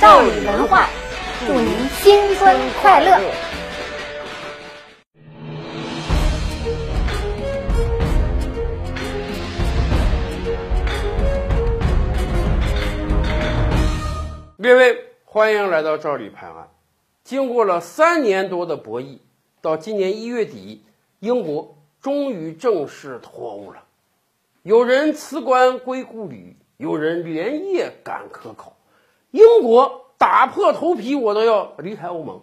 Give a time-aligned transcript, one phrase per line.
[0.00, 0.88] 赵李文化，
[1.44, 3.18] 祝您新春快乐！
[14.62, 16.68] 各位，欢迎来到赵李拍案。
[17.24, 19.18] 经过了三年多的博弈，
[19.60, 20.84] 到今年一月底，
[21.18, 23.82] 英国终于正式脱欧了。
[24.62, 28.76] 有人辞官归故里，有人连夜赶科考。
[29.30, 32.40] 英国打破头皮，我都要离开欧盟。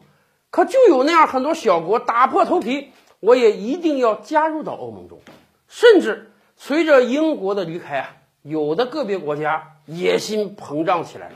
[0.50, 5.20] 可就有那样很多小国打破头皮，我也一定要加入到欧盟中。
[5.68, 11.36] 甚至随着英国的离开啊，有的个别国家野心膨胀起来了。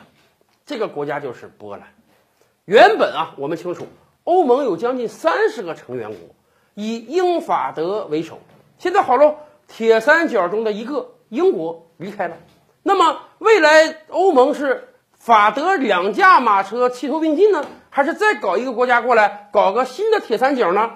[0.65, 1.87] 这个国家就是波兰。
[2.65, 3.87] 原本啊，我们清楚，
[4.23, 6.19] 欧盟有将近三十个成员国，
[6.75, 8.39] 以英法德为首。
[8.77, 9.35] 现在好喽，
[9.67, 12.37] 铁三角中的一个英国离开了。
[12.83, 14.87] 那么未来欧盟是
[15.29, 20.89] 法德两驾马车齐头并进呢，还是再搞一个国家过来搞个新的铁三角呢？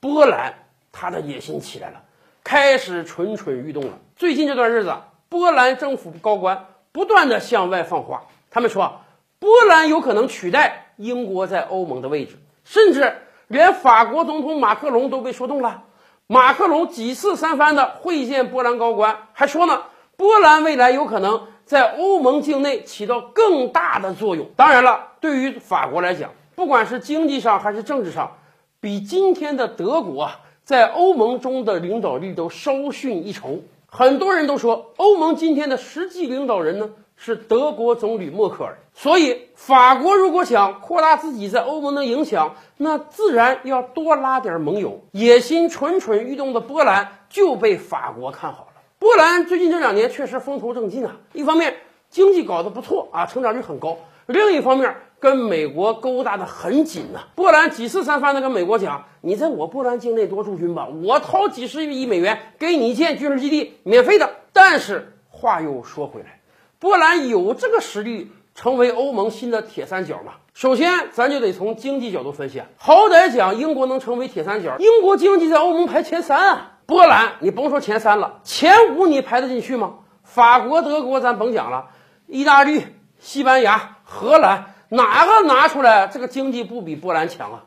[0.00, 2.02] 波兰他的野心起来了，
[2.44, 3.92] 开始蠢蠢欲动了。
[4.16, 4.94] 最近这段日子，
[5.30, 8.24] 波兰政府高官不断的向外放话。
[8.50, 9.00] 他们说，
[9.38, 13.16] 波兰有可能取代英国在欧盟的位置，甚至
[13.48, 15.84] 连法国总统马克龙都被说动了。
[16.26, 19.84] 马克龙几次三番的会见波兰高官，还说呢，
[20.18, 24.50] 波兰未来有可能在欧盟境内起到更大的作用。
[24.56, 28.36] 当然了，对于法国来讲，不管是经济上还是政治上，
[28.80, 33.60] 比今天的德国啊在欧盟中的领导力都稍逊一筹。
[33.86, 36.90] 很多人都说，欧盟今天的实际领导人呢？
[37.16, 45.00] 是德国总理默克尔，所以法国如果想扩大自己在欧盟的影响，那自然要多拉点盟友。
[45.12, 48.73] 野心蠢蠢欲动的波兰就被法国看好了。
[49.04, 51.76] 波兰最近这两年确实风头正劲啊，一方面
[52.08, 57.20] 经济搞得不错啊，成长率很高；另一方面跟美国勾搭的很紧呐。
[57.34, 66.40] 波兰几次三番的跟美国讲：“你在我波兰境内多驻军吧，我掏几十亿美元给你建军事基地，免费的。”但是话又说回来。
[66.78, 70.32] 波兰有这个实力成为欧盟新的铁三角吗？
[70.54, 72.66] 首先，咱就得从经济角度分析啊。
[72.78, 76.70] 好歹讲英国能成为铁三角，英国经济在欧盟排前三啊。
[76.86, 79.94] 波兰，你甭说前三了，前五你排得进去吗？
[80.22, 81.90] 法国、德国咱甭讲了，
[82.26, 82.84] 意大利、
[83.18, 87.64] 西班牙、荷兰，哪个拿出来这个经济不比波兰强啊？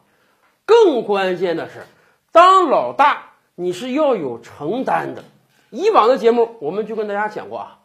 [0.65, 1.85] 更关键的是，
[2.31, 5.23] 当老大你是要有承担的。
[5.69, 7.79] 以往的节目我们就跟大家讲过啊。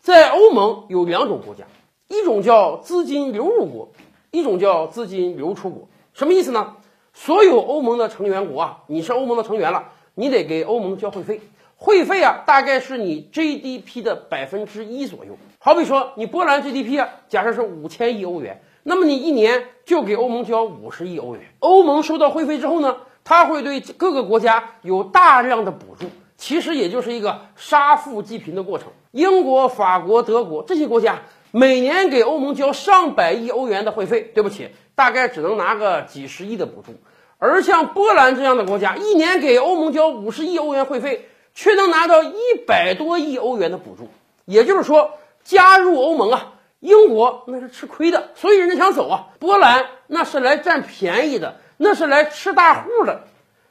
[0.00, 1.64] 在欧盟有两种国家，
[2.06, 3.90] 一种叫资金流入国，
[4.30, 5.88] 一种叫资金流出国。
[6.12, 6.76] 什么意思呢？
[7.12, 9.88] 所有欧盟的成员国啊，你是欧盟的成员了，
[10.18, 11.40] 你得给欧盟交会费。
[11.76, 15.38] 会费啊，大概是你 GDP 的百分之一左右。
[15.60, 21.44] 好比说，你波兰 GDP 啊，假设是五千亿欧元，那么你一年就给欧盟交五十亿欧元。
[21.60, 26.06] 欧盟收到会费之后呢，它会对各个国家有大量的补助。
[26.36, 28.88] 其实也就是一个杀富济贫的过程。
[29.12, 36.94] 英国、法国、德国这些国家每年给欧盟交上百亿欧元的会费，对不起，大概只能拿个几十亿的补助。
[37.38, 44.10] 而像波兰这样的国家，一年给欧盟交五十亿欧元会费，却能拿到一百多亿欧元的补助。
[44.44, 45.12] 也就是说，
[45.44, 49.28] 加入欧盟啊，英国那是吃亏的，所以人家想走啊。
[49.38, 53.22] 波兰那是来占便宜的，那是来吃大户的。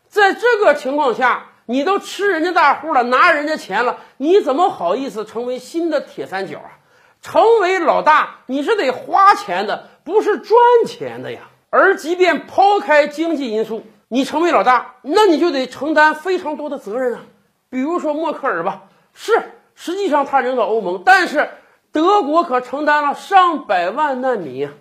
[0.08, 1.52] 在这个情况下。
[1.70, 6.80] 你都吃人家大户了，拿人家钱了，你怎么好意思成为新的铁三角啊？
[7.22, 11.42] 成为老大，你是得花钱的，不是赚钱的呀。
[11.70, 17.22] 而即便抛开经济因素，你成为老大，那你就得承担非常多的责任啊。
[17.70, 18.84] 比如说默克尔吧，
[19.14, 19.34] 是
[19.76, 21.50] 实际上他领导欧盟，但是
[21.92, 24.74] 德国可承担了上百万难民啊，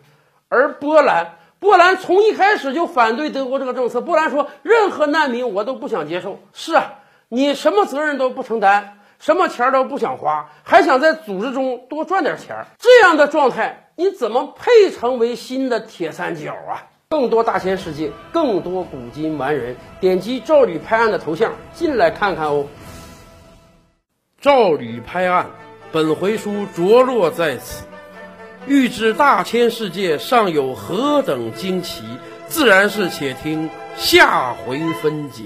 [0.48, 1.32] 而波兰。
[1.58, 4.02] 波兰从一开始就反对德国这个政策。
[4.02, 6.94] 波兰说：“任何难民我都不想接受。”是啊，
[7.28, 16.84] 你什么责任都不承担，什么钱都不想花，还想在组织中多赚点钱，这样的状态，你怎么配成为新的铁三角啊？
[17.08, 22.66] 更多大千世界，更多古今完人，点击赵吕拍案的头像进来看看哦。
[24.38, 25.46] 赵吕拍案，
[25.92, 27.86] 本回书着落在此。
[28.66, 32.02] 欲知大千世界尚有何等惊奇，
[32.48, 35.44] 自然是且听下回分解。